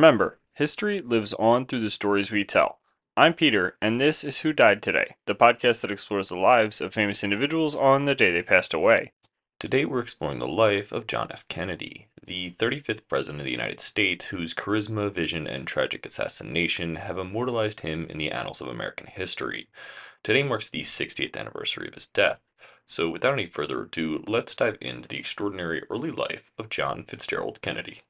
Remember, 0.00 0.38
history 0.54 0.98
lives 0.98 1.34
on 1.34 1.66
through 1.66 1.82
the 1.82 1.90
stories 1.90 2.30
we 2.30 2.42
tell. 2.42 2.80
I'm 3.18 3.34
Peter, 3.34 3.76
and 3.82 4.00
this 4.00 4.24
is 4.24 4.38
Who 4.38 4.54
Died 4.54 4.82
Today, 4.82 5.16
the 5.26 5.34
podcast 5.34 5.82
that 5.82 5.90
explores 5.90 6.30
the 6.30 6.38
lives 6.38 6.80
of 6.80 6.94
famous 6.94 7.22
individuals 7.22 7.76
on 7.76 8.06
the 8.06 8.14
day 8.14 8.30
they 8.30 8.40
passed 8.40 8.72
away. 8.72 9.12
Today 9.58 9.84
we're 9.84 10.00
exploring 10.00 10.38
the 10.38 10.48
life 10.48 10.90
of 10.90 11.06
John 11.06 11.28
F. 11.30 11.46
Kennedy, 11.48 12.08
the 12.26 12.52
35th 12.52 13.06
President 13.08 13.40
of 13.40 13.44
the 13.44 13.52
United 13.52 13.78
States, 13.78 14.24
whose 14.24 14.54
charisma, 14.54 15.12
vision, 15.12 15.46
and 15.46 15.66
tragic 15.66 16.06
assassination 16.06 16.96
have 16.96 17.18
immortalized 17.18 17.80
him 17.80 18.06
in 18.08 18.16
the 18.16 18.30
annals 18.30 18.62
of 18.62 18.68
American 18.68 19.06
history. 19.06 19.68
Today 20.22 20.42
marks 20.42 20.70
the 20.70 20.80
60th 20.80 21.36
anniversary 21.36 21.88
of 21.88 21.92
his 21.92 22.06
death. 22.06 22.40
So, 22.86 23.10
without 23.10 23.34
any 23.34 23.44
further 23.44 23.82
ado, 23.82 24.24
let's 24.26 24.54
dive 24.54 24.78
into 24.80 25.10
the 25.10 25.18
extraordinary 25.18 25.82
early 25.90 26.10
life 26.10 26.52
of 26.56 26.70
John 26.70 27.04
Fitzgerald 27.04 27.60
Kennedy. 27.60 28.00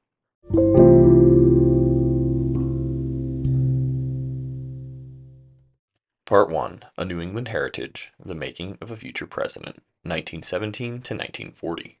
Part 6.31 6.49
1 6.49 6.83
A 6.95 7.03
New 7.03 7.19
England 7.19 7.49
Heritage 7.49 8.13
The 8.17 8.33
Making 8.33 8.77
of 8.79 8.89
a 8.89 8.95
Future 8.95 9.27
President, 9.27 9.83
1917 10.03 10.87
to 10.87 11.13
1940. 11.13 11.99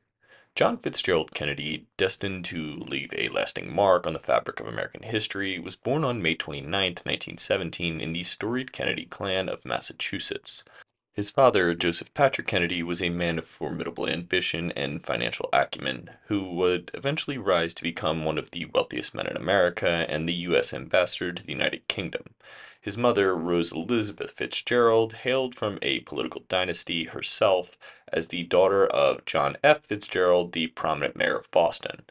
John 0.55 0.77
Fitzgerald 0.77 1.33
Kennedy, 1.33 1.87
destined 1.97 2.45
to 2.45 2.77
leave 2.77 3.13
a 3.13 3.27
lasting 3.27 3.75
mark 3.75 4.07
on 4.07 4.13
the 4.13 4.19
fabric 4.19 4.61
of 4.61 4.67
American 4.67 5.03
history, 5.03 5.59
was 5.59 5.75
born 5.75 6.05
on 6.05 6.21
May 6.21 6.35
29, 6.35 6.71
1917, 6.71 7.99
in 7.99 8.13
the 8.13 8.23
storied 8.23 8.71
Kennedy 8.71 9.03
clan 9.03 9.49
of 9.49 9.65
Massachusetts. 9.65 10.63
His 11.11 11.29
father, 11.29 11.73
Joseph 11.73 12.13
Patrick 12.13 12.47
Kennedy, 12.47 12.81
was 12.81 13.01
a 13.01 13.09
man 13.09 13.37
of 13.37 13.45
formidable 13.45 14.07
ambition 14.07 14.71
and 14.77 15.03
financial 15.03 15.49
acumen, 15.51 16.09
who 16.27 16.55
would 16.55 16.89
eventually 16.93 17.37
rise 17.37 17.73
to 17.73 17.83
become 17.83 18.23
one 18.23 18.37
of 18.37 18.51
the 18.51 18.63
wealthiest 18.63 19.13
men 19.13 19.27
in 19.27 19.35
America 19.35 20.05
and 20.07 20.25
the 20.25 20.35
U.S. 20.47 20.73
ambassador 20.73 21.33
to 21.33 21.43
the 21.43 21.51
United 21.51 21.85
Kingdom. 21.89 22.35
His 22.83 22.97
mother, 22.97 23.35
Rose 23.35 23.71
Elizabeth 23.71 24.31
Fitzgerald, 24.31 25.13
hailed 25.13 25.53
from 25.53 25.77
a 25.83 25.99
political 25.99 26.41
dynasty 26.49 27.03
herself 27.03 27.77
as 28.07 28.29
the 28.29 28.41
daughter 28.41 28.87
of 28.87 29.23
John 29.25 29.55
F. 29.63 29.85
Fitzgerald, 29.85 30.53
the 30.53 30.65
prominent 30.65 31.15
mayor 31.15 31.37
of 31.37 31.51
Boston. 31.51 32.05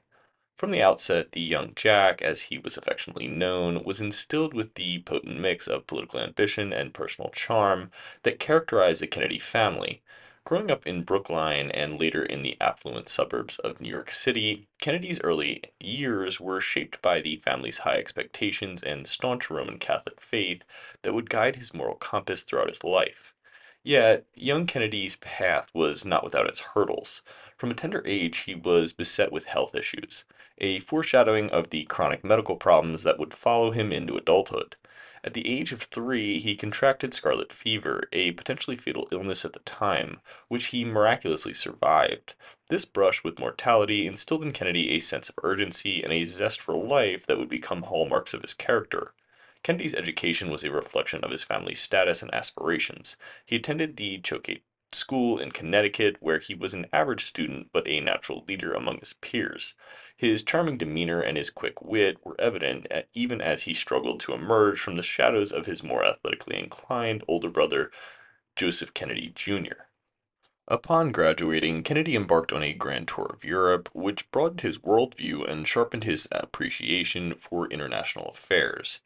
From 0.55 0.71
the 0.71 0.81
outset, 0.81 1.33
the 1.33 1.41
young 1.41 1.75
Jack, 1.75 2.23
as 2.23 2.43
he 2.43 2.59
was 2.59 2.77
affectionately 2.77 3.27
known, 3.27 3.83
was 3.83 4.01
instilled 4.01 4.55
with 4.55 4.75
the 4.75 5.01
potent 5.03 5.41
mix 5.41 5.67
of 5.67 5.89
political 5.89 6.21
ambition 6.21 6.73
and 6.73 6.95
personal 6.95 7.31
charm 7.31 7.91
that 8.23 8.39
characterized 8.39 9.03
the 9.03 9.09
Kennedy 9.09 9.41
family. 9.41 10.03
Growing 10.47 10.71
up 10.71 10.87
in 10.87 11.03
Brookline 11.03 11.71
and 11.71 12.01
later 12.01 12.25
in 12.25 12.41
the 12.41 12.57
affluent 12.61 13.11
suburbs 13.11 13.59
of 13.59 13.81
New 13.81 13.91
York 13.91 14.11
City, 14.11 14.69
Kennedy's 14.81 15.21
early 15.21 15.63
years 15.79 16.41
were 16.41 16.63
shaped 16.63 17.01
by 17.03 17.21
the 17.21 17.37
family's 17.37 17.79
high 17.79 17.97
expectations 17.97 18.83
and 18.83 19.07
staunch 19.07 19.51
Roman 19.51 19.79
Catholic 19.79 20.19
faith 20.19 20.65
that 21.03 21.13
would 21.13 21.29
guide 21.29 21.57
his 21.57 21.75
moral 21.75 21.95
compass 21.97 22.43
throughout 22.43 22.71
his 22.71 22.83
life. 22.83 23.35
Yet, 23.83 24.25
young 24.35 24.67
Kennedy's 24.67 25.17
path 25.17 25.71
was 25.75 26.05
not 26.07 26.25
without 26.25 26.47
its 26.47 26.61
hurdles. 26.61 27.21
From 27.57 27.71
a 27.71 27.75
tender 27.75 28.03
age, 28.07 28.39
he 28.39 28.55
was 28.55 28.95
beset 28.95 29.31
with 29.31 29.45
health 29.45 29.75
issues, 29.75 30.25
a 30.57 30.81
foreshadowing 30.81 31.51
of 31.51 31.69
the 31.69 31.85
chronic 31.85 32.25
medical 32.25 32.57
problems 32.57 33.03
that 33.03 33.19
would 33.19 33.35
follow 33.35 33.73
him 33.73 33.93
into 33.93 34.17
adulthood. 34.17 34.77
At 35.23 35.35
the 35.35 35.47
age 35.47 35.71
of 35.73 35.83
three, 35.83 36.39
he 36.39 36.57
contracted 36.57 37.13
scarlet 37.13 37.53
fever, 37.53 38.09
a 38.11 38.31
potentially 38.33 38.75
fatal 38.75 39.07
illness 39.13 39.45
at 39.45 39.53
the 39.53 39.59
time, 39.61 40.23
which 40.49 40.69
he 40.69 40.83
miraculously 40.83 41.53
survived. 41.53 42.35
This 42.69 42.87
brush 42.87 43.23
with 43.23 43.39
mortality 43.39 44.07
instilled 44.07 44.43
in 44.43 44.53
Kennedy 44.53 44.93
a 44.93 44.99
sense 44.99 45.29
of 45.29 45.39
urgency 45.43 46.03
and 46.03 46.11
a 46.11 46.25
zest 46.25 46.63
for 46.63 46.75
life 46.75 47.27
that 47.27 47.37
would 47.37 47.51
become 47.51 47.83
hallmarks 47.83 48.33
of 48.33 48.41
his 48.41 48.55
character. 48.55 49.13
Kennedy's 49.63 49.95
education 49.95 50.49
was 50.51 50.65
a 50.65 50.71
reflection 50.71 51.23
of 51.23 51.33
his 51.33 51.45
family's 51.45 51.83
status 51.83 52.23
and 52.23 52.33
aspirations. 52.33 53.19
He 53.45 53.57
attended 53.57 53.99
the 53.99 54.21
Choate 54.21 54.63
School 54.93 55.39
in 55.39 55.53
Connecticut, 55.53 56.17
where 56.21 56.39
he 56.39 56.55
was 56.55 56.75
an 56.75 56.87
average 56.93 57.25
student 57.27 57.71
but 57.73 57.87
a 57.87 58.01
natural 58.01 58.45
leader 58.49 58.73
among 58.73 58.99
his 58.99 59.13
peers. 59.13 59.75
His 60.17 60.43
charming 60.43 60.79
demeanor 60.79 61.21
and 61.21 61.37
his 61.39 61.51
quick 61.51 61.81
wit 61.81 62.19
were 62.25 62.35
evident 62.41 62.87
even 63.15 63.41
as 63.41 63.63
he 63.63 63.73
struggled 63.73 64.21
to 64.21 64.33
emerge 64.33 64.81
from 64.81 64.97
the 64.97 65.03
shadows 65.03 65.53
of 65.53 65.67
his 65.67 65.83
more 65.83 66.05
athletically 66.05 66.59
inclined 66.59 67.23
older 67.29 67.49
brother, 67.49 67.91
Joseph 68.57 68.93
Kennedy 68.93 69.33
Jr. 69.35 69.87
Upon 70.67 71.13
graduating, 71.13 71.83
Kennedy 71.83 72.17
embarked 72.17 72.53
on 72.53 72.63
a 72.63 72.73
grand 72.73 73.09
tour 73.09 73.31
of 73.33 73.45
Europe, 73.45 73.89
which 73.93 74.31
broadened 74.31 74.63
his 74.63 74.79
worldview 74.79 75.49
and 75.49 75.69
sharpened 75.69 76.05
his 76.05 76.27
appreciation 76.33 77.35
for 77.37 77.69
international 77.69 78.29
affairs 78.29 79.01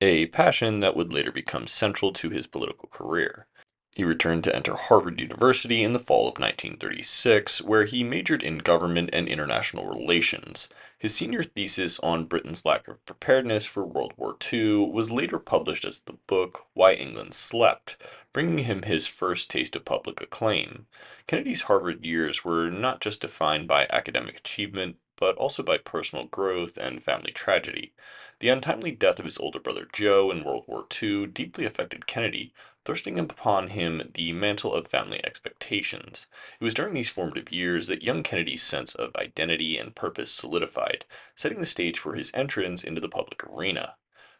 a 0.00 0.26
passion 0.26 0.80
that 0.80 0.94
would 0.94 1.12
later 1.12 1.32
become 1.32 1.66
central 1.66 2.12
to 2.12 2.28
his 2.28 2.46
political 2.46 2.88
career. 2.90 3.46
He 3.96 4.04
returned 4.04 4.44
to 4.44 4.54
enter 4.54 4.74
Harvard 4.74 5.22
University 5.22 5.82
in 5.82 5.94
the 5.94 5.98
fall 5.98 6.28
of 6.28 6.38
1936, 6.38 7.62
where 7.62 7.84
he 7.84 8.04
majored 8.04 8.42
in 8.42 8.58
government 8.58 9.08
and 9.14 9.26
international 9.26 9.86
relations. 9.86 10.68
His 10.98 11.14
senior 11.14 11.42
thesis 11.42 11.98
on 12.00 12.26
Britain's 12.26 12.66
lack 12.66 12.88
of 12.88 13.02
preparedness 13.06 13.64
for 13.64 13.86
World 13.86 14.12
War 14.18 14.36
II 14.52 14.90
was 14.90 15.10
later 15.10 15.38
published 15.38 15.86
as 15.86 16.00
the 16.00 16.18
book 16.26 16.66
Why 16.74 16.92
England 16.92 17.32
Slept, 17.32 17.96
bringing 18.34 18.66
him 18.66 18.82
his 18.82 19.06
first 19.06 19.50
taste 19.50 19.74
of 19.74 19.86
public 19.86 20.20
acclaim. 20.20 20.88
Kennedy's 21.26 21.62
Harvard 21.62 22.04
years 22.04 22.44
were 22.44 22.68
not 22.68 23.00
just 23.00 23.22
defined 23.22 23.66
by 23.66 23.86
academic 23.88 24.36
achievement, 24.36 24.96
but 25.16 25.36
also 25.36 25.62
by 25.62 25.78
personal 25.78 26.26
growth 26.26 26.76
and 26.76 27.02
family 27.02 27.32
tragedy. 27.32 27.94
The 28.40 28.50
untimely 28.50 28.90
death 28.90 29.18
of 29.18 29.24
his 29.24 29.38
older 29.38 29.58
brother 29.58 29.88
Joe 29.90 30.30
in 30.30 30.44
World 30.44 30.64
War 30.66 30.84
II 31.02 31.28
deeply 31.28 31.64
affected 31.64 32.06
Kennedy, 32.06 32.52
thrusting 32.86 33.18
upon 33.18 33.70
him 33.70 34.10
the 34.14 34.32
mantle 34.32 34.72
of 34.72 34.86
family 34.86 35.20
expectations. 35.24 36.28
It 36.60 36.64
was 36.64 36.72
during 36.72 36.94
these 36.94 37.10
formative 37.10 37.50
years 37.50 37.88
that 37.88 38.04
young 38.04 38.22
Kennedy's 38.22 38.62
sense 38.62 38.94
of 38.94 39.14
identity 39.16 39.76
and 39.76 39.94
purpose 39.94 40.30
solidified, 40.30 41.04
setting 41.34 41.58
the 41.58 41.64
stage 41.64 41.98
for 41.98 42.14
his 42.14 42.30
entrance 42.32 42.84
into 42.84 43.00
the 43.00 43.08
public 43.08 43.42
arena. 43.44 43.96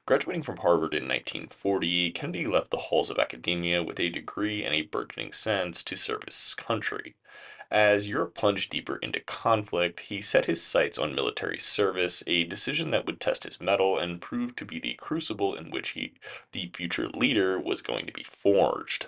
Graduating 0.07 0.45
from 0.45 0.59
Harvard 0.59 0.95
in 0.95 1.09
1940, 1.09 2.13
Kennedy 2.13 2.47
left 2.47 2.71
the 2.71 2.77
halls 2.77 3.11
of 3.11 3.19
academia 3.19 3.83
with 3.83 3.99
a 3.99 4.09
degree 4.09 4.65
and 4.65 4.73
a 4.73 4.83
burgeoning 4.83 5.33
sense 5.33 5.83
to 5.83 5.97
serve 5.97 6.23
his 6.23 6.55
country. 6.55 7.17
As 7.71 8.07
Europe 8.07 8.35
plunged 8.35 8.71
deeper 8.71 8.97
into 8.97 9.19
conflict, 9.19 10.01
he 10.01 10.21
set 10.21 10.47
his 10.47 10.63
sights 10.63 10.99
on 10.99 11.17
military 11.17 11.59
service, 11.59 12.23
a 12.27 12.45
decision 12.45 12.93
that 12.93 13.07
would 13.07 13.21
test 13.21 13.43
his 13.43 13.61
mettle 13.61 13.99
and 13.99 14.21
prove 14.21 14.55
to 14.57 14.65
be 14.65 14.79
the 14.79 14.95
crucible 14.95 15.57
in 15.57 15.71
which 15.71 15.91
he, 15.91 16.15
the 16.53 16.71
future 16.73 17.09
leader 17.09 17.59
was 17.59 17.83
going 17.83 18.07
to 18.07 18.13
be 18.13 18.23
forged. 18.23 19.07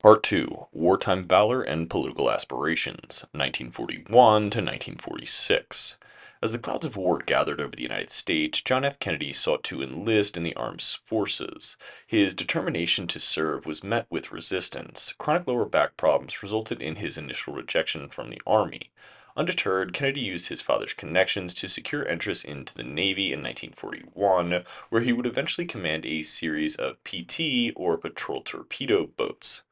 Part 0.00 0.22
2 0.22 0.66
Wartime 0.70 1.24
Valor 1.24 1.62
and 1.62 1.88
Political 1.88 2.30
Aspirations, 2.30 3.24
1941 3.32 4.12
to 4.12 4.58
1946. 4.58 5.98
As 6.40 6.52
the 6.52 6.58
clouds 6.60 6.86
of 6.86 6.96
war 6.96 7.18
gathered 7.18 7.60
over 7.60 7.74
the 7.74 7.82
United 7.82 8.12
States, 8.12 8.60
John 8.60 8.84
F. 8.84 9.00
Kennedy 9.00 9.32
sought 9.32 9.64
to 9.64 9.82
enlist 9.82 10.36
in 10.36 10.44
the 10.44 10.54
armed 10.54 10.80
forces. 10.80 11.76
His 12.06 12.32
determination 12.32 13.08
to 13.08 13.18
serve 13.18 13.66
was 13.66 13.82
met 13.82 14.06
with 14.08 14.30
resistance. 14.30 15.14
Chronic 15.18 15.48
lower 15.48 15.64
back 15.64 15.96
problems 15.96 16.40
resulted 16.40 16.80
in 16.80 16.94
his 16.94 17.18
initial 17.18 17.54
rejection 17.54 18.08
from 18.08 18.30
the 18.30 18.40
Army. 18.46 18.92
Undeterred, 19.36 19.92
Kennedy 19.92 20.20
used 20.20 20.48
his 20.48 20.62
father's 20.62 20.92
connections 20.92 21.54
to 21.54 21.68
secure 21.68 22.06
entrance 22.06 22.44
into 22.44 22.72
the 22.72 22.84
Navy 22.84 23.32
in 23.32 23.40
1941, 23.40 24.64
where 24.90 25.02
he 25.02 25.12
would 25.12 25.26
eventually 25.26 25.66
command 25.66 26.06
a 26.06 26.22
series 26.22 26.76
of 26.76 27.02
PT 27.02 27.72
or 27.74 27.98
patrol 27.98 28.42
torpedo 28.42 29.08
boats. 29.08 29.64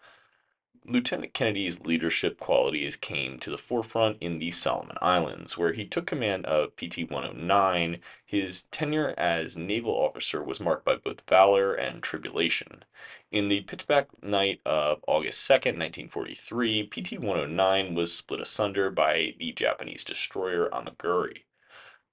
Lieutenant 0.88 1.34
Kennedy's 1.34 1.80
leadership 1.80 2.38
qualities 2.38 2.94
came 2.94 3.40
to 3.40 3.50
the 3.50 3.58
forefront 3.58 4.18
in 4.20 4.38
the 4.38 4.52
Solomon 4.52 4.96
Islands, 5.02 5.58
where 5.58 5.72
he 5.72 5.84
took 5.84 6.06
command 6.06 6.46
of 6.46 6.76
PT 6.76 7.10
109. 7.10 8.00
His 8.24 8.62
tenure 8.70 9.12
as 9.18 9.56
naval 9.56 9.90
officer 9.90 10.44
was 10.44 10.60
marked 10.60 10.84
by 10.84 10.94
both 10.94 11.28
valor 11.28 11.74
and 11.74 12.04
tribulation. 12.04 12.84
In 13.32 13.48
the 13.48 13.64
pitchback 13.64 14.06
night 14.22 14.60
of 14.64 15.02
August 15.08 15.44
2, 15.48 15.54
1943, 15.54 16.86
PT 16.86 17.18
109 17.18 17.94
was 17.96 18.14
split 18.14 18.40
asunder 18.40 18.88
by 18.88 19.34
the 19.40 19.50
Japanese 19.50 20.04
destroyer 20.04 20.70
Amagiri. 20.70 21.46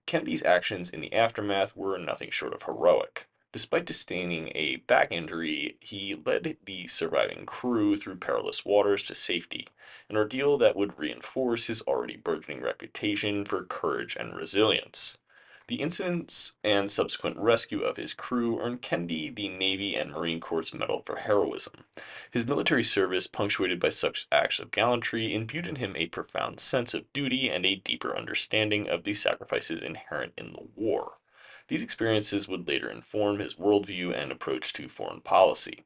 Kennedy's 0.07 0.41
actions 0.41 0.89
in 0.89 0.99
the 0.99 1.13
aftermath 1.13 1.75
were 1.75 1.99
nothing 1.99 2.31
short 2.31 2.55
of 2.55 2.63
heroic. 2.63 3.27
Despite 3.53 3.87
sustaining 3.87 4.51
a 4.55 4.77
back 4.77 5.11
injury, 5.11 5.77
he 5.79 6.15
led 6.15 6.57
the 6.65 6.87
surviving 6.87 7.45
crew 7.45 7.95
through 7.95 8.15
perilous 8.15 8.65
waters 8.65 9.03
to 9.03 9.13
safety, 9.13 9.67
an 10.09 10.17
ordeal 10.17 10.57
that 10.57 10.75
would 10.75 10.97
reinforce 10.97 11.67
his 11.67 11.83
already 11.83 12.17
burgeoning 12.17 12.63
reputation 12.63 13.45
for 13.45 13.63
courage 13.63 14.15
and 14.15 14.35
resilience. 14.35 15.19
The 15.67 15.81
incidents 15.81 16.53
and 16.63 16.91
subsequent 16.91 17.37
rescue 17.37 17.83
of 17.83 17.97
his 17.97 18.15
crew 18.15 18.59
earned 18.59 18.81
Kennedy 18.81 19.29
the 19.29 19.49
Navy 19.49 19.93
and 19.93 20.09
Marine 20.09 20.39
Corps 20.39 20.73
Medal 20.73 21.03
for 21.03 21.17
heroism. 21.17 21.85
His 22.31 22.47
military 22.47 22.83
service, 22.83 23.27
punctuated 23.27 23.79
by 23.79 23.89
such 23.89 24.25
acts 24.31 24.57
of 24.57 24.71
gallantry, 24.71 25.31
imbued 25.31 25.67
in 25.67 25.75
him 25.75 25.95
a 25.95 26.07
profound 26.07 26.59
sense 26.59 26.95
of 26.95 27.13
duty 27.13 27.49
and 27.49 27.67
a 27.67 27.75
deeper 27.75 28.17
understanding 28.17 28.89
of 28.89 29.03
the 29.03 29.13
sacrifices 29.13 29.83
inherent 29.83 30.33
in 30.39 30.53
the 30.53 30.67
war. 30.75 31.19
These 31.67 31.83
experiences 31.83 32.47
would 32.47 32.67
later 32.67 32.89
inform 32.89 33.39
his 33.39 33.55
worldview 33.55 34.13
and 34.13 34.31
approach 34.31 34.73
to 34.73 34.87
foreign 34.87 35.21
policy. 35.21 35.85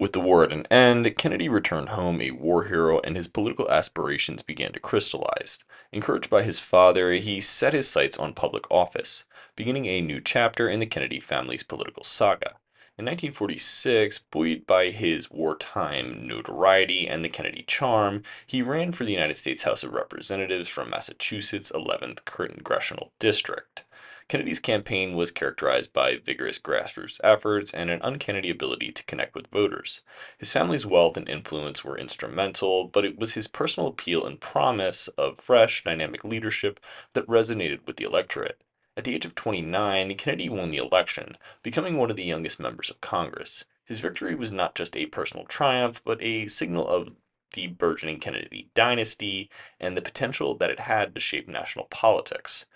With 0.00 0.12
the 0.12 0.20
war 0.20 0.44
at 0.44 0.52
an 0.52 0.64
end, 0.66 1.16
Kennedy 1.18 1.48
returned 1.48 1.88
home 1.88 2.20
a 2.20 2.30
war 2.30 2.64
hero 2.64 3.00
and 3.00 3.16
his 3.16 3.26
political 3.26 3.68
aspirations 3.68 4.44
began 4.44 4.72
to 4.72 4.78
crystallize. 4.78 5.64
Encouraged 5.90 6.30
by 6.30 6.44
his 6.44 6.60
father, 6.60 7.14
he 7.14 7.40
set 7.40 7.72
his 7.72 7.90
sights 7.90 8.16
on 8.16 8.32
public 8.32 8.70
office, 8.70 9.24
beginning 9.56 9.86
a 9.86 10.00
new 10.00 10.20
chapter 10.20 10.68
in 10.68 10.78
the 10.78 10.86
Kennedy 10.86 11.18
family's 11.18 11.64
political 11.64 12.04
saga. 12.04 12.58
In 12.96 13.06
1946, 13.06 14.18
buoyed 14.18 14.66
by 14.68 14.90
his 14.90 15.32
wartime 15.32 16.26
notoriety 16.28 17.08
and 17.08 17.24
the 17.24 17.28
Kennedy 17.28 17.64
charm, 17.64 18.22
he 18.46 18.62
ran 18.62 18.92
for 18.92 19.04
the 19.04 19.12
United 19.12 19.36
States 19.36 19.62
House 19.62 19.82
of 19.82 19.92
Representatives 19.92 20.68
from 20.68 20.90
Massachusetts' 20.90 21.72
11th 21.72 22.24
Congressional 22.24 23.12
District. 23.18 23.84
Kennedy's 24.28 24.60
campaign 24.60 25.16
was 25.16 25.30
characterized 25.30 25.94
by 25.94 26.18
vigorous 26.18 26.58
grassroots 26.58 27.18
efforts 27.24 27.72
and 27.72 27.88
an 27.88 28.00
uncanny 28.02 28.50
ability 28.50 28.92
to 28.92 29.04
connect 29.04 29.34
with 29.34 29.46
voters. 29.46 30.02
His 30.36 30.52
family's 30.52 30.84
wealth 30.84 31.16
and 31.16 31.26
influence 31.26 31.82
were 31.82 31.96
instrumental, 31.96 32.84
but 32.84 33.06
it 33.06 33.18
was 33.18 33.32
his 33.32 33.46
personal 33.46 33.88
appeal 33.88 34.26
and 34.26 34.38
promise 34.38 35.08
of 35.08 35.38
fresh, 35.38 35.82
dynamic 35.82 36.24
leadership 36.24 36.78
that 37.14 37.26
resonated 37.26 37.86
with 37.86 37.96
the 37.96 38.04
electorate. 38.04 38.62
At 38.98 39.04
the 39.04 39.14
age 39.14 39.24
of 39.24 39.34
29, 39.34 40.14
Kennedy 40.16 40.50
won 40.50 40.72
the 40.72 40.76
election, 40.76 41.38
becoming 41.62 41.96
one 41.96 42.10
of 42.10 42.16
the 42.16 42.24
youngest 42.24 42.60
members 42.60 42.90
of 42.90 43.00
Congress. 43.00 43.64
His 43.86 44.00
victory 44.00 44.34
was 44.34 44.52
not 44.52 44.74
just 44.74 44.94
a 44.94 45.06
personal 45.06 45.46
triumph, 45.46 46.02
but 46.04 46.20
a 46.20 46.48
signal 46.48 46.86
of 46.86 47.08
the 47.54 47.68
burgeoning 47.68 48.20
Kennedy 48.20 48.68
dynasty 48.74 49.48
and 49.80 49.96
the 49.96 50.02
potential 50.02 50.54
that 50.56 50.68
it 50.68 50.80
had 50.80 51.14
to 51.14 51.20
shape 51.20 51.48
national 51.48 51.86
politics. 51.86 52.66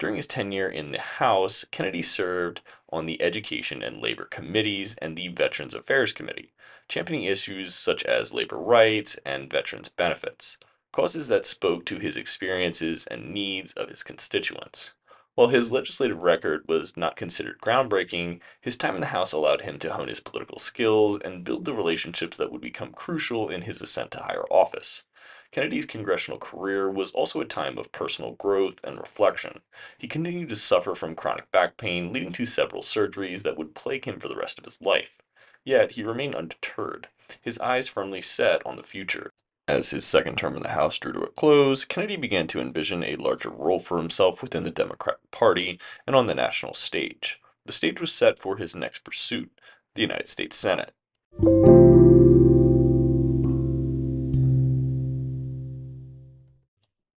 During 0.00 0.16
his 0.16 0.26
tenure 0.26 0.66
in 0.66 0.92
the 0.92 0.98
House, 0.98 1.66
Kennedy 1.70 2.00
served 2.00 2.62
on 2.88 3.04
the 3.04 3.20
Education 3.20 3.82
and 3.82 4.00
Labor 4.00 4.24
Committees 4.24 4.94
and 4.96 5.14
the 5.14 5.28
Veterans 5.28 5.74
Affairs 5.74 6.14
Committee, 6.14 6.54
championing 6.88 7.24
issues 7.24 7.74
such 7.74 8.02
as 8.04 8.32
labor 8.32 8.56
rights 8.56 9.18
and 9.26 9.50
veterans 9.50 9.90
benefits, 9.90 10.56
causes 10.90 11.28
that 11.28 11.44
spoke 11.44 11.84
to 11.84 11.98
his 11.98 12.16
experiences 12.16 13.06
and 13.08 13.34
needs 13.34 13.74
of 13.74 13.90
his 13.90 14.02
constituents. 14.02 14.94
While 15.34 15.48
his 15.48 15.70
legislative 15.70 16.22
record 16.22 16.66
was 16.66 16.96
not 16.96 17.16
considered 17.16 17.60
groundbreaking, 17.60 18.40
his 18.58 18.78
time 18.78 18.94
in 18.94 19.02
the 19.02 19.08
House 19.08 19.32
allowed 19.32 19.60
him 19.60 19.78
to 19.80 19.92
hone 19.92 20.08
his 20.08 20.20
political 20.20 20.58
skills 20.58 21.18
and 21.22 21.44
build 21.44 21.66
the 21.66 21.74
relationships 21.74 22.38
that 22.38 22.50
would 22.50 22.62
become 22.62 22.92
crucial 22.94 23.50
in 23.50 23.60
his 23.60 23.82
ascent 23.82 24.12
to 24.12 24.20
higher 24.20 24.46
office. 24.50 25.02
Kennedy's 25.52 25.86
congressional 25.86 26.38
career 26.38 26.90
was 26.90 27.10
also 27.10 27.40
a 27.40 27.44
time 27.44 27.76
of 27.76 27.90
personal 27.90 28.32
growth 28.32 28.78
and 28.84 28.98
reflection. 28.98 29.60
He 29.98 30.06
continued 30.06 30.48
to 30.50 30.56
suffer 30.56 30.94
from 30.94 31.16
chronic 31.16 31.50
back 31.50 31.76
pain, 31.76 32.12
leading 32.12 32.32
to 32.32 32.46
several 32.46 32.82
surgeries 32.82 33.42
that 33.42 33.56
would 33.56 33.74
plague 33.74 34.04
him 34.04 34.20
for 34.20 34.28
the 34.28 34.36
rest 34.36 34.58
of 34.58 34.64
his 34.64 34.80
life. 34.80 35.18
Yet 35.64 35.92
he 35.92 36.02
remained 36.02 36.36
undeterred, 36.36 37.08
his 37.42 37.58
eyes 37.58 37.88
firmly 37.88 38.20
set 38.20 38.64
on 38.64 38.76
the 38.76 38.82
future. 38.82 39.32
As 39.66 39.90
his 39.90 40.04
second 40.04 40.38
term 40.38 40.56
in 40.56 40.62
the 40.62 40.70
House 40.70 40.98
drew 40.98 41.12
to 41.12 41.22
a 41.22 41.28
close, 41.28 41.84
Kennedy 41.84 42.16
began 42.16 42.46
to 42.48 42.60
envision 42.60 43.04
a 43.04 43.16
larger 43.16 43.50
role 43.50 43.78
for 43.78 43.98
himself 43.98 44.42
within 44.42 44.62
the 44.62 44.70
Democratic 44.70 45.30
Party 45.30 45.78
and 46.06 46.16
on 46.16 46.26
the 46.26 46.34
national 46.34 46.74
stage. 46.74 47.40
The 47.66 47.72
stage 47.72 48.00
was 48.00 48.12
set 48.12 48.38
for 48.38 48.56
his 48.56 48.74
next 48.74 49.04
pursuit, 49.04 49.60
the 49.94 50.02
United 50.02 50.28
States 50.28 50.56
Senate. 50.56 50.92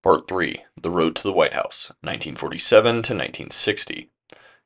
Part 0.02 0.26
3 0.26 0.64
The 0.80 0.90
Road 0.90 1.14
to 1.14 1.22
the 1.22 1.32
White 1.32 1.54
House, 1.54 1.90
1947 2.00 2.90
to 2.90 2.96
1960. 2.96 4.10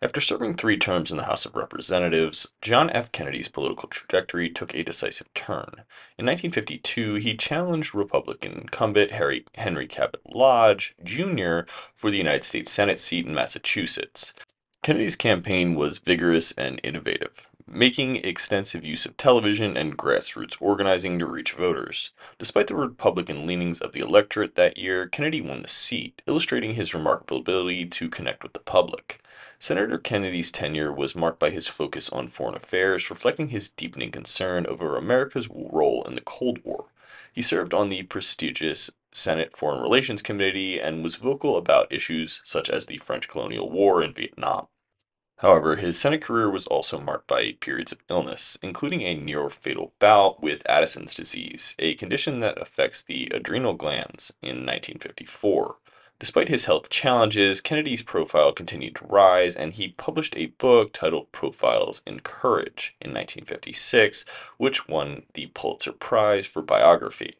After 0.00 0.18
serving 0.18 0.54
three 0.54 0.78
terms 0.78 1.10
in 1.10 1.18
the 1.18 1.24
House 1.24 1.44
of 1.44 1.54
Representatives, 1.54 2.54
John 2.62 2.88
F. 2.88 3.12
Kennedy's 3.12 3.48
political 3.48 3.86
trajectory 3.90 4.48
took 4.48 4.74
a 4.74 4.82
decisive 4.82 5.32
turn. 5.34 5.84
In 6.16 6.24
1952, 6.24 7.16
he 7.16 7.36
challenged 7.36 7.94
Republican 7.94 8.52
incumbent 8.52 9.10
Harry, 9.10 9.44
Henry 9.56 9.86
Cabot 9.86 10.22
Lodge, 10.34 10.94
Jr. 11.04 11.60
for 11.94 12.10
the 12.10 12.16
United 12.16 12.44
States 12.44 12.72
Senate 12.72 12.98
seat 12.98 13.26
in 13.26 13.34
Massachusetts. 13.34 14.32
Kennedy's 14.82 15.16
campaign 15.16 15.74
was 15.74 15.98
vigorous 15.98 16.52
and 16.52 16.80
innovative 16.82 17.46
making 17.68 18.16
extensive 18.16 18.84
use 18.84 19.04
of 19.04 19.16
television 19.16 19.76
and 19.76 19.98
grassroots 19.98 20.56
organizing 20.60 21.18
to 21.18 21.26
reach 21.26 21.52
voters. 21.52 22.12
Despite 22.38 22.68
the 22.68 22.76
Republican 22.76 23.46
leanings 23.46 23.80
of 23.80 23.92
the 23.92 24.00
electorate 24.00 24.54
that 24.54 24.76
year, 24.76 25.08
Kennedy 25.08 25.40
won 25.40 25.62
the 25.62 25.68
seat, 25.68 26.22
illustrating 26.26 26.74
his 26.74 26.94
remarkable 26.94 27.38
ability 27.38 27.86
to 27.86 28.08
connect 28.08 28.42
with 28.42 28.52
the 28.52 28.60
public. 28.60 29.20
Senator 29.58 29.98
Kennedy's 29.98 30.50
tenure 30.50 30.92
was 30.92 31.16
marked 31.16 31.40
by 31.40 31.50
his 31.50 31.66
focus 31.66 32.08
on 32.10 32.28
foreign 32.28 32.54
affairs, 32.54 33.10
reflecting 33.10 33.48
his 33.48 33.68
deepening 33.68 34.10
concern 34.10 34.66
over 34.66 34.96
America's 34.96 35.48
role 35.48 36.04
in 36.04 36.14
the 36.14 36.20
Cold 36.20 36.60
War. 36.62 36.86
He 37.32 37.42
served 37.42 37.74
on 37.74 37.88
the 37.88 38.04
prestigious 38.04 38.90
Senate 39.12 39.56
Foreign 39.56 39.82
Relations 39.82 40.22
Committee 40.22 40.78
and 40.78 41.02
was 41.02 41.16
vocal 41.16 41.56
about 41.56 41.92
issues 41.92 42.40
such 42.44 42.70
as 42.70 42.86
the 42.86 42.98
French 42.98 43.28
colonial 43.28 43.70
war 43.70 44.02
in 44.02 44.12
Vietnam. 44.12 44.68
However, 45.40 45.76
his 45.76 46.00
Senate 46.00 46.22
career 46.22 46.50
was 46.50 46.66
also 46.66 46.98
marked 46.98 47.26
by 47.26 47.52
periods 47.60 47.92
of 47.92 48.02
illness, 48.08 48.56
including 48.62 49.02
a 49.02 49.14
near 49.14 49.50
fatal 49.50 49.92
bout 49.98 50.42
with 50.42 50.62
Addison's 50.66 51.12
disease, 51.12 51.74
a 51.78 51.94
condition 51.94 52.40
that 52.40 52.60
affects 52.60 53.02
the 53.02 53.28
adrenal 53.32 53.74
glands, 53.74 54.32
in 54.40 54.64
1954. 54.64 55.76
Despite 56.18 56.48
his 56.48 56.64
health 56.64 56.88
challenges, 56.88 57.60
Kennedy's 57.60 58.00
profile 58.00 58.50
continued 58.52 58.96
to 58.96 59.06
rise, 59.06 59.54
and 59.54 59.74
he 59.74 59.88
published 59.88 60.34
a 60.34 60.46
book 60.46 60.94
titled 60.94 61.30
Profiles 61.32 62.00
in 62.06 62.20
Courage 62.20 62.96
in 63.02 63.10
1956, 63.10 64.24
which 64.56 64.88
won 64.88 65.24
the 65.34 65.48
Pulitzer 65.48 65.92
Prize 65.92 66.46
for 66.46 66.62
biography. 66.62 67.34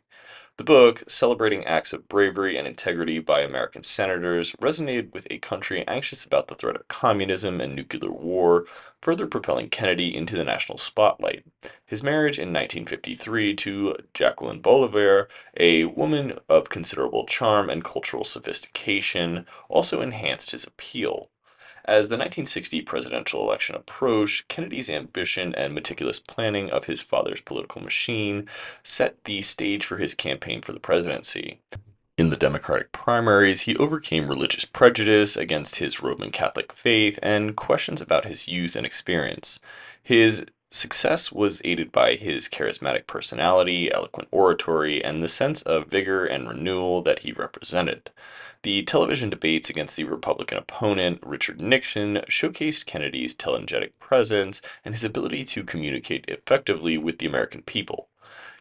The 0.59 0.65
book, 0.65 1.03
celebrating 1.07 1.67
acts 1.67 1.93
of 1.93 2.09
bravery 2.09 2.57
and 2.57 2.67
integrity 2.67 3.19
by 3.19 3.43
American 3.43 3.83
senators, 3.83 4.53
resonated 4.53 5.13
with 5.13 5.27
a 5.29 5.37
country 5.39 5.85
anxious 5.87 6.25
about 6.25 6.49
the 6.49 6.55
threat 6.55 6.77
of 6.77 6.89
communism 6.89 7.61
and 7.61 7.75
nuclear 7.77 8.11
war, 8.11 8.65
further 9.03 9.27
propelling 9.27 9.69
Kennedy 9.69 10.17
into 10.17 10.35
the 10.35 10.45
national 10.45 10.79
spotlight. 10.79 11.45
His 11.85 12.03
marriage 12.03 12.39
in 12.39 12.55
1953 12.55 13.55
to 13.57 13.97
Jacqueline 14.15 14.63
Bouvier, 14.63 15.29
a 15.59 15.85
woman 15.85 16.39
of 16.49 16.71
considerable 16.71 17.27
charm 17.27 17.69
and 17.69 17.85
cultural 17.85 18.25
sophistication, 18.25 19.47
also 19.69 20.01
enhanced 20.01 20.53
his 20.53 20.67
appeal. 20.67 21.29
As 21.87 22.09
the 22.09 22.17
1960 22.17 22.83
presidential 22.83 23.43
election 23.43 23.77
approached, 23.77 24.49
Kennedy's 24.49 24.91
ambition 24.91 25.55
and 25.55 25.73
meticulous 25.73 26.19
planning 26.19 26.69
of 26.69 26.87
his 26.87 27.01
father's 27.01 27.41
political 27.41 27.81
machine 27.81 28.49
set 28.83 29.23
the 29.23 29.41
stage 29.41 29.87
for 29.87 29.97
his 29.97 30.13
campaign 30.13 30.63
for 30.63 30.73
the 30.73 30.81
presidency. 30.81 31.61
In 32.19 32.31
the 32.31 32.37
Democratic 32.37 32.91
primaries, 32.91 33.63
he 33.63 33.77
overcame 33.77 34.27
religious 34.27 34.65
prejudice 34.65 35.37
against 35.37 35.77
his 35.77 36.03
Roman 36.03 36.33
Catholic 36.33 36.73
faith 36.73 37.21
and 37.23 37.55
questions 37.55 38.01
about 38.01 38.25
his 38.25 38.49
youth 38.49 38.75
and 38.75 38.85
experience. 38.85 39.61
His 40.03 40.45
success 40.73 41.31
was 41.31 41.63
aided 41.65 41.93
by 41.93 42.15
his 42.15 42.49
charismatic 42.49 43.07
personality, 43.07 43.93
eloquent 43.93 44.29
oratory, 44.33 45.05
and 45.05 45.23
the 45.23 45.29
sense 45.29 45.63
of 45.63 45.87
vigor 45.87 46.27
and 46.27 46.49
renewal 46.49 47.01
that 47.03 47.21
he 47.21 47.31
represented. 47.31 48.11
The 48.63 48.83
television 48.83 49.31
debates 49.31 49.71
against 49.71 49.97
the 49.97 50.05
Republican 50.05 50.59
opponent, 50.59 51.21
Richard 51.23 51.61
Nixon, 51.61 52.17
showcased 52.29 52.87
Kennedy's 52.87 53.35
telegenetic 53.35 53.93
presence 54.01 54.61
and 54.85 54.95
his 54.95 55.05
ability 55.05 55.45
to 55.45 55.63
communicate 55.63 56.25
effectively 56.27 56.99
with 56.99 57.19
the 57.19 57.27
American 57.27 57.63
people. 57.63 58.09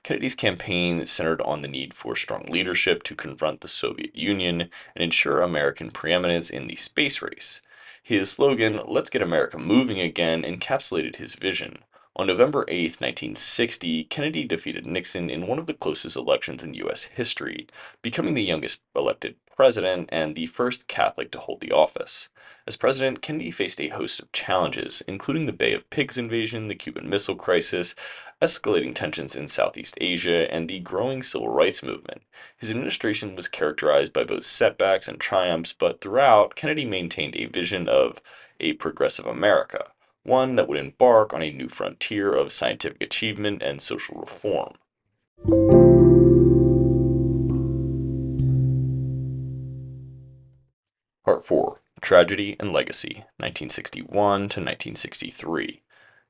Kennedy's 0.03 0.35
campaign 0.35 1.03
centered 1.05 1.41
on 1.41 1.61
the 1.61 1.67
need 1.67 1.93
for 1.93 2.15
strong 2.15 2.45
leadership 2.49 3.01
to 3.03 3.15
confront 3.15 3.61
the 3.61 3.67
Soviet 3.67 4.15
Union 4.15 4.61
and 4.61 5.03
ensure 5.03 5.41
American 5.41 5.89
preeminence 5.89 6.51
in 6.51 6.67
the 6.67 6.75
space 6.75 7.23
race. 7.23 7.61
His 8.03 8.29
slogan, 8.29 8.81
Let's 8.85 9.09
Get 9.09 9.23
America 9.23 9.57
Moving 9.57 9.99
Again, 9.99 10.43
encapsulated 10.43 11.15
his 11.15 11.33
vision. 11.33 11.79
On 12.17 12.27
November 12.27 12.65
8, 12.67 13.01
1960, 13.01 14.03
Kennedy 14.05 14.43
defeated 14.43 14.85
Nixon 14.85 15.29
in 15.29 15.47
one 15.47 15.57
of 15.57 15.65
the 15.65 15.73
closest 15.73 16.15
elections 16.15 16.63
in 16.63 16.75
U.S. 16.75 17.05
history, 17.05 17.65
becoming 18.03 18.35
the 18.35 18.43
youngest 18.43 18.81
elected 18.95 19.35
president 19.55 20.09
and 20.11 20.35
the 20.35 20.45
first 20.47 20.87
Catholic 20.87 21.31
to 21.31 21.39
hold 21.39 21.61
the 21.61 21.71
office. 21.71 22.29
As 22.67 22.75
president, 22.75 23.21
Kennedy 23.21 23.51
faced 23.51 23.79
a 23.79 23.89
host 23.89 24.19
of 24.19 24.31
challenges, 24.31 25.01
including 25.07 25.45
the 25.45 25.51
Bay 25.51 25.73
of 25.73 25.89
Pigs 25.89 26.17
invasion, 26.17 26.67
the 26.67 26.75
Cuban 26.75 27.09
Missile 27.09 27.35
Crisis, 27.35 27.95
escalating 28.41 28.93
tensions 28.93 29.35
in 29.35 29.47
Southeast 29.47 29.97
Asia, 30.01 30.51
and 30.53 30.67
the 30.67 30.79
growing 30.79 31.23
civil 31.23 31.49
rights 31.49 31.83
movement. 31.83 32.21
His 32.57 32.71
administration 32.71 33.35
was 33.35 33.47
characterized 33.47 34.13
by 34.13 34.23
both 34.23 34.45
setbacks 34.45 35.07
and 35.07 35.19
triumphs, 35.19 35.73
but 35.73 36.01
throughout, 36.01 36.55
Kennedy 36.55 36.85
maintained 36.85 37.35
a 37.35 37.45
vision 37.45 37.87
of 37.87 38.21
a 38.59 38.73
progressive 38.73 39.25
America, 39.25 39.91
one 40.23 40.55
that 40.55 40.67
would 40.67 40.77
embark 40.77 41.33
on 41.33 41.41
a 41.41 41.51
new 41.51 41.69
frontier 41.69 42.33
of 42.33 42.51
scientific 42.51 43.01
achievement 43.01 43.61
and 43.61 43.81
social 43.81 44.19
reform. 44.19 44.73
Part 51.47 51.49
4 51.49 51.81
Tragedy 52.01 52.55
and 52.59 52.73
Legacy, 52.73 53.17
1961 53.37 54.09
to 54.09 54.61
1963. 54.61 55.83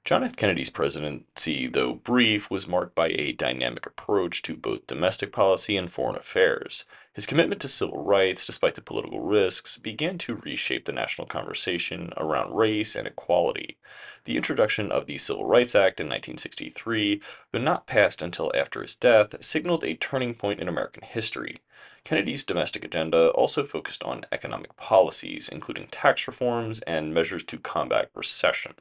John 0.05 0.23
F. 0.23 0.35
Kennedy's 0.35 0.69
presidency, 0.69 1.65
though 1.65 1.95
brief, 1.95 2.51
was 2.51 2.67
marked 2.67 2.93
by 2.93 3.07
a 3.07 3.31
dynamic 3.31 3.87
approach 3.87 4.43
to 4.43 4.55
both 4.55 4.85
domestic 4.85 5.31
policy 5.31 5.75
and 5.75 5.91
foreign 5.91 6.15
affairs. 6.15 6.85
His 7.13 7.25
commitment 7.25 7.59
to 7.61 7.67
civil 7.67 8.03
rights, 8.03 8.45
despite 8.45 8.75
the 8.75 8.83
political 8.83 9.19
risks, 9.19 9.77
began 9.77 10.19
to 10.19 10.35
reshape 10.35 10.85
the 10.85 10.91
national 10.91 11.25
conversation 11.25 12.13
around 12.17 12.55
race 12.55 12.95
and 12.95 13.07
equality. 13.07 13.77
The 14.25 14.37
introduction 14.37 14.91
of 14.91 15.07
the 15.07 15.17
Civil 15.17 15.45
Rights 15.45 15.73
Act 15.73 15.99
in 15.99 16.05
1963, 16.05 17.19
though 17.51 17.57
not 17.57 17.87
passed 17.87 18.21
until 18.21 18.51
after 18.55 18.83
his 18.83 18.93
death, 18.93 19.43
signaled 19.43 19.83
a 19.83 19.95
turning 19.95 20.35
point 20.35 20.59
in 20.59 20.67
American 20.67 21.01
history. 21.01 21.61
Kennedy's 22.03 22.43
domestic 22.43 22.85
agenda 22.85 23.29
also 23.29 23.63
focused 23.63 24.03
on 24.03 24.27
economic 24.31 24.75
policies, 24.75 25.49
including 25.49 25.87
tax 25.87 26.27
reforms 26.27 26.81
and 26.81 27.11
measures 27.11 27.43
to 27.45 27.57
combat 27.57 28.11
recession, 28.13 28.75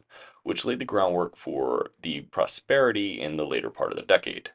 which 0.44 0.64
laid 0.64 0.78
the 0.78 0.84
groundwork 0.84 1.36
for 1.36 1.90
the 2.00 2.20
prosperity 2.20 3.20
in 3.20 3.36
the 3.36 3.44
later 3.44 3.70
part 3.70 3.90
of 3.90 3.96
the 3.96 4.06
decade. 4.06 4.50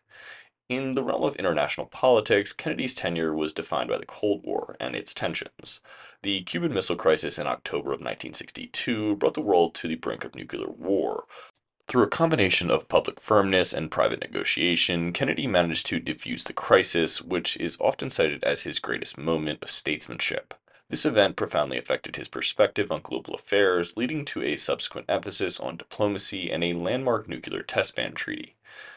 In 0.70 0.94
the 0.94 1.04
realm 1.04 1.24
of 1.24 1.36
international 1.36 1.88
politics, 1.88 2.54
Kennedy's 2.54 2.94
tenure 2.94 3.36
was 3.36 3.52
defined 3.52 3.90
by 3.90 3.98
the 3.98 4.06
Cold 4.06 4.46
War 4.46 4.78
and 4.80 4.96
its 4.96 5.14
tensions. 5.14 5.82
The 6.22 6.44
Cuban 6.44 6.74
Missile 6.74 6.96
Crisis 6.96 7.40
in 7.40 7.48
October 7.48 7.90
of 7.90 8.02
1962 8.02 9.16
brought 9.16 9.34
the 9.34 9.42
world 9.42 9.74
to 9.76 9.88
the 9.88 9.96
brink 9.96 10.24
of 10.24 10.36
nuclear 10.36 10.70
war. 10.70 11.26
Through 11.88 12.04
a 12.04 12.08
combination 12.08 12.70
of 12.70 12.88
public 12.88 13.20
firmness 13.20 13.74
and 13.74 13.90
private 13.90 14.22
negotiation, 14.22 15.12
Kennedy 15.12 15.48
managed 15.48 15.88
to 15.88 16.00
defuse 16.00 16.44
the 16.44 16.54
crisis, 16.54 17.20
which 17.20 17.58
is 17.58 17.78
often 17.80 18.12
cited 18.12 18.44
as 18.44 18.62
his 18.62 18.78
greatest 18.78 19.18
moment 19.18 19.64
of 19.64 19.72
statesmanship. 19.72 20.54
This 20.90 21.06
event 21.06 21.36
profoundly 21.36 21.78
affected 21.78 22.16
his 22.16 22.28
perspective 22.28 22.92
on 22.92 23.02
global 23.02 23.36
affairs, 23.36 23.96
leading 23.96 24.26
to 24.26 24.42
a 24.42 24.56
subsequent 24.56 25.08
emphasis 25.08 25.60
on 25.60 25.78
diplomacy 25.78 26.50
and 26.50 26.64
a 26.64 26.74
landmark 26.74 27.28
nuclear 27.28 27.62
test 27.62 27.96
ban 27.96 28.14
treaty. 28.14 28.56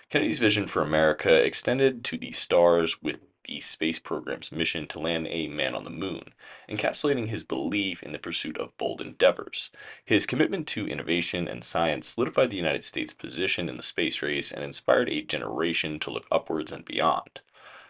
Kennedy's 0.09 0.39
vision 0.39 0.67
for 0.67 0.81
America 0.81 1.31
extended 1.45 2.03
to 2.05 2.17
the 2.17 2.33
stars 2.33 3.03
with 3.03 3.21
the 3.45 3.61
space 3.61 3.99
program's 3.99 4.51
mission 4.51 4.87
to 4.87 5.01
land 5.01 5.27
a 5.27 5.49
man 5.49 5.75
on 5.75 5.85
the 5.85 5.91
moon, 5.91 6.33
encapsulating 6.67 7.29
his 7.29 7.45
belief 7.45 8.03
in 8.03 8.13
the 8.13 8.19
pursuit 8.19 8.57
of 8.57 8.75
bold 8.79 9.03
endeavors. 9.03 9.69
His 10.03 10.25
commitment 10.25 10.67
to 10.69 10.87
innovation 10.87 11.47
and 11.47 11.63
science 11.63 12.09
solidified 12.09 12.49
the 12.49 12.57
United 12.57 12.85
States' 12.85 13.13
position 13.13 13.69
in 13.69 13.75
the 13.75 13.83
space 13.83 14.23
race 14.23 14.51
and 14.51 14.65
inspired 14.65 15.11
a 15.11 15.21
generation 15.21 15.99
to 16.01 16.11
look 16.11 16.27
upwards 16.31 16.73
and 16.73 16.87
beyond. 16.87 17.43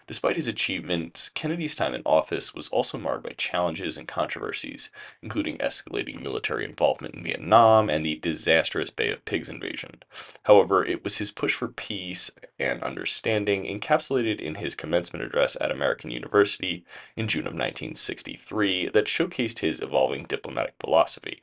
Despite 0.08 0.36
his 0.36 0.48
achievements, 0.48 1.28
Kennedy's 1.28 1.76
time 1.76 1.94
in 1.94 2.02
office 2.04 2.54
was 2.54 2.68
also 2.68 2.98
marred 2.98 3.22
by 3.22 3.34
challenges 3.36 3.96
and 3.96 4.08
controversies, 4.08 4.90
including 5.22 5.58
escalating 5.58 6.20
military 6.20 6.64
involvement 6.64 7.14
in 7.14 7.22
Vietnam 7.22 7.88
and 7.88 8.04
the 8.04 8.16
disastrous 8.16 8.90
Bay 8.90 9.10
of 9.10 9.24
Pigs 9.24 9.48
invasion. 9.48 10.02
However, 10.42 10.84
it 10.84 11.04
was 11.04 11.18
his 11.18 11.30
push 11.30 11.54
for 11.54 11.68
peace 11.68 12.32
and 12.58 12.82
understanding, 12.82 13.64
encapsulated 13.64 14.40
in 14.40 14.56
his 14.56 14.74
commencement 14.74 15.24
address 15.24 15.56
at 15.60 15.70
American 15.70 16.10
University 16.10 16.84
in 17.16 17.28
June 17.28 17.46
of 17.46 17.54
1963, 17.54 18.88
that 18.88 19.06
showcased 19.06 19.60
his 19.60 19.80
evolving 19.80 20.24
diplomatic 20.24 20.74
philosophy. 20.80 21.42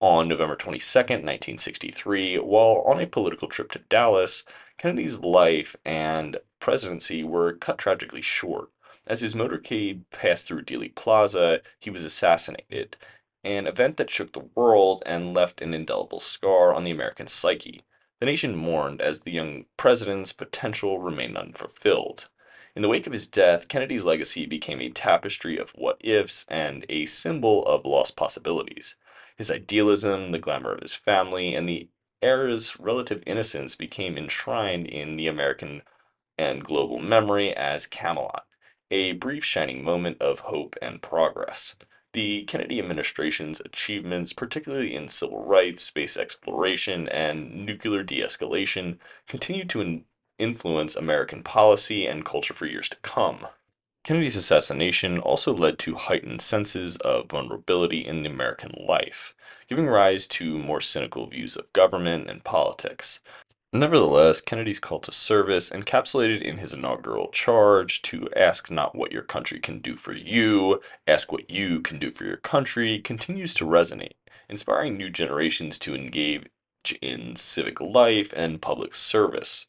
On 0.00 0.26
November 0.26 0.56
22, 0.56 0.80
1963, 0.98 2.38
while 2.38 2.82
on 2.86 3.00
a 3.00 3.06
political 3.06 3.46
trip 3.48 3.70
to 3.72 3.78
Dallas, 3.78 4.44
Kennedy's 4.76 5.20
life 5.20 5.76
and 5.84 6.38
presidency 6.62 7.24
were 7.24 7.52
cut 7.54 7.76
tragically 7.76 8.22
short. 8.22 8.70
As 9.06 9.20
his 9.20 9.34
motorcade 9.34 10.04
passed 10.12 10.46
through 10.46 10.62
Dealey 10.62 10.94
Plaza, 10.94 11.60
he 11.80 11.90
was 11.90 12.04
assassinated, 12.04 12.96
an 13.42 13.66
event 13.66 13.96
that 13.96 14.10
shook 14.10 14.32
the 14.32 14.48
world 14.54 15.02
and 15.04 15.34
left 15.34 15.60
an 15.60 15.74
indelible 15.74 16.20
scar 16.20 16.72
on 16.72 16.84
the 16.84 16.92
American 16.92 17.26
psyche. 17.26 17.82
The 18.20 18.26
nation 18.26 18.54
mourned 18.54 19.00
as 19.00 19.20
the 19.20 19.32
young 19.32 19.66
president's 19.76 20.32
potential 20.32 21.00
remained 21.00 21.36
unfulfilled. 21.36 22.28
In 22.76 22.82
the 22.82 22.88
wake 22.88 23.08
of 23.08 23.12
his 23.12 23.26
death, 23.26 23.66
Kennedy's 23.66 24.04
legacy 24.04 24.46
became 24.46 24.80
a 24.80 24.88
tapestry 24.88 25.58
of 25.58 25.70
what 25.70 26.00
ifs 26.04 26.46
and 26.48 26.86
a 26.88 27.06
symbol 27.06 27.66
of 27.66 27.84
lost 27.84 28.14
possibilities. 28.14 28.94
His 29.36 29.50
idealism, 29.50 30.30
the 30.30 30.38
glamour 30.38 30.72
of 30.72 30.80
his 30.80 30.94
family, 30.94 31.56
and 31.56 31.68
the 31.68 31.88
era's 32.22 32.78
relative 32.78 33.24
innocence 33.26 33.74
became 33.74 34.16
enshrined 34.16 34.86
in 34.86 35.16
the 35.16 35.26
American 35.26 35.82
and 36.38 36.64
global 36.64 36.98
memory 36.98 37.54
as 37.54 37.86
Camelot, 37.86 38.46
a 38.90 39.12
brief 39.12 39.44
shining 39.44 39.82
moment 39.82 40.20
of 40.20 40.40
hope 40.40 40.76
and 40.82 41.02
progress. 41.02 41.76
The 42.12 42.44
Kennedy 42.44 42.78
administration's 42.78 43.60
achievements, 43.60 44.34
particularly 44.34 44.94
in 44.94 45.08
civil 45.08 45.44
rights, 45.44 45.82
space 45.82 46.16
exploration, 46.16 47.08
and 47.08 47.64
nuclear 47.64 48.02
de 48.02 48.20
escalation, 48.20 48.98
continue 49.26 49.64
to 49.64 49.80
in- 49.80 50.04
influence 50.38 50.94
American 50.94 51.42
policy 51.42 52.06
and 52.06 52.24
culture 52.24 52.52
for 52.52 52.66
years 52.66 52.88
to 52.90 52.96
come. 52.96 53.46
Kennedy's 54.04 54.36
assassination 54.36 55.20
also 55.20 55.54
led 55.54 55.78
to 55.78 55.94
heightened 55.94 56.42
senses 56.42 56.96
of 56.98 57.30
vulnerability 57.30 58.04
in 58.04 58.22
the 58.22 58.28
American 58.28 58.74
life, 58.86 59.32
giving 59.68 59.86
rise 59.86 60.26
to 60.26 60.58
more 60.58 60.80
cynical 60.80 61.26
views 61.26 61.56
of 61.56 61.72
government 61.72 62.28
and 62.28 62.42
politics. 62.42 63.20
Nevertheless, 63.74 64.42
Kennedy's 64.42 64.78
call 64.78 65.00
to 65.00 65.12
service, 65.12 65.70
encapsulated 65.70 66.42
in 66.42 66.58
his 66.58 66.74
inaugural 66.74 67.28
charge 67.28 68.02
to 68.02 68.28
ask 68.36 68.70
not 68.70 68.94
what 68.94 69.12
your 69.12 69.22
country 69.22 69.60
can 69.60 69.78
do 69.78 69.96
for 69.96 70.12
you, 70.12 70.82
ask 71.06 71.32
what 71.32 71.50
you 71.50 71.80
can 71.80 71.98
do 71.98 72.10
for 72.10 72.24
your 72.24 72.36
country, 72.36 73.00
continues 73.00 73.54
to 73.54 73.64
resonate, 73.64 74.12
inspiring 74.50 74.98
new 74.98 75.08
generations 75.08 75.78
to 75.78 75.94
engage 75.94 76.48
in 77.00 77.34
civic 77.34 77.80
life 77.80 78.34
and 78.36 78.60
public 78.60 78.94
service. 78.94 79.68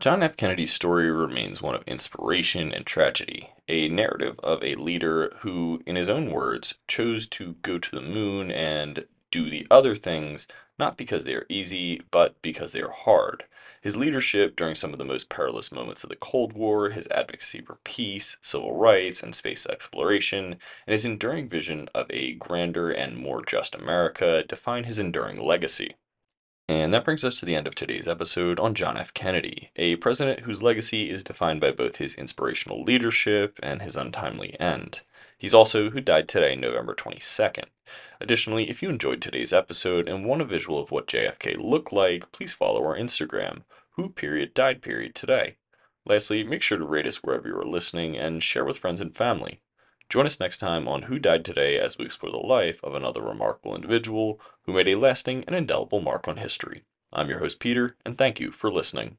John 0.00 0.22
F. 0.22 0.34
Kennedy's 0.34 0.72
story 0.72 1.10
remains 1.10 1.60
one 1.60 1.74
of 1.74 1.82
inspiration 1.82 2.72
and 2.72 2.86
tragedy, 2.86 3.50
a 3.68 3.88
narrative 3.88 4.40
of 4.42 4.62
a 4.62 4.74
leader 4.76 5.36
who, 5.40 5.82
in 5.84 5.96
his 5.96 6.08
own 6.08 6.30
words, 6.30 6.76
chose 6.86 7.26
to 7.26 7.56
go 7.60 7.78
to 7.78 7.90
the 7.90 8.00
moon 8.00 8.50
and 8.50 9.06
do 9.30 9.50
the 9.50 9.66
other 9.70 9.94
things 9.94 10.46
not 10.78 10.96
because 10.96 11.24
they 11.24 11.34
are 11.34 11.46
easy, 11.48 12.00
but 12.10 12.40
because 12.42 12.72
they 12.72 12.80
are 12.80 12.92
hard. 12.92 13.44
His 13.80 13.96
leadership 13.96 14.56
during 14.56 14.74
some 14.74 14.92
of 14.92 14.98
the 14.98 15.04
most 15.04 15.28
perilous 15.28 15.70
moments 15.72 16.02
of 16.04 16.10
the 16.10 16.16
Cold 16.16 16.52
War, 16.52 16.90
his 16.90 17.08
advocacy 17.08 17.60
for 17.60 17.78
peace, 17.84 18.36
civil 18.40 18.74
rights, 18.74 19.22
and 19.22 19.34
space 19.34 19.66
exploration, 19.66 20.56
and 20.86 20.92
his 20.92 21.04
enduring 21.04 21.48
vision 21.48 21.88
of 21.94 22.06
a 22.10 22.34
grander 22.34 22.90
and 22.90 23.16
more 23.16 23.44
just 23.44 23.74
America 23.74 24.42
define 24.44 24.84
his 24.84 24.98
enduring 24.98 25.40
legacy. 25.40 25.94
And 26.68 26.92
that 26.92 27.04
brings 27.04 27.24
us 27.24 27.40
to 27.40 27.46
the 27.46 27.54
end 27.54 27.66
of 27.66 27.74
today's 27.74 28.06
episode 28.06 28.60
on 28.60 28.74
John 28.74 28.98
F. 28.98 29.14
Kennedy, 29.14 29.70
a 29.76 29.96
president 29.96 30.40
whose 30.40 30.62
legacy 30.62 31.08
is 31.10 31.24
defined 31.24 31.60
by 31.60 31.70
both 31.70 31.96
his 31.96 32.14
inspirational 32.14 32.82
leadership 32.82 33.58
and 33.62 33.80
his 33.80 33.96
untimely 33.96 34.58
end. 34.60 35.00
He's 35.38 35.54
also 35.54 35.90
who 35.90 36.00
died 36.00 36.28
today, 36.28 36.56
November 36.56 36.96
22nd. 36.96 37.66
Additionally, 38.20 38.68
if 38.68 38.82
you 38.82 38.88
enjoyed 38.88 39.22
today's 39.22 39.52
episode 39.52 40.08
and 40.08 40.24
want 40.24 40.42
a 40.42 40.44
visual 40.44 40.80
of 40.80 40.90
what 40.90 41.06
JFK 41.06 41.56
looked 41.56 41.92
like, 41.92 42.32
please 42.32 42.52
follow 42.52 42.84
our 42.84 42.98
Instagram, 42.98 43.62
who 43.92 44.08
period 44.08 44.52
died 44.52 44.82
period 44.82 45.14
today. 45.14 45.56
Lastly, 46.04 46.42
make 46.42 46.60
sure 46.60 46.76
to 46.76 46.84
rate 46.84 47.06
us 47.06 47.22
wherever 47.22 47.46
you 47.46 47.54
are 47.54 47.64
listening 47.64 48.16
and 48.16 48.42
share 48.42 48.64
with 48.64 48.78
friends 48.78 49.00
and 49.00 49.14
family. 49.14 49.60
Join 50.08 50.26
us 50.26 50.40
next 50.40 50.58
time 50.58 50.88
on 50.88 51.02
Who 51.02 51.20
Died 51.20 51.44
Today 51.44 51.78
as 51.78 51.98
we 51.98 52.06
explore 52.06 52.32
the 52.32 52.38
life 52.38 52.82
of 52.82 52.96
another 52.96 53.22
remarkable 53.22 53.76
individual 53.76 54.40
who 54.62 54.72
made 54.72 54.88
a 54.88 54.96
lasting 54.96 55.44
and 55.46 55.54
indelible 55.54 56.00
mark 56.00 56.26
on 56.26 56.38
history. 56.38 56.82
I'm 57.12 57.28
your 57.28 57.38
host, 57.38 57.60
Peter, 57.60 57.96
and 58.04 58.18
thank 58.18 58.40
you 58.40 58.50
for 58.50 58.72
listening. 58.72 59.18